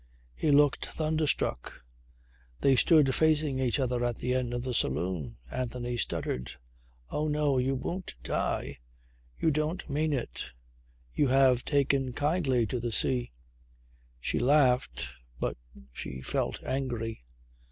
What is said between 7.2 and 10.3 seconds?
no. You won't die. You don't mean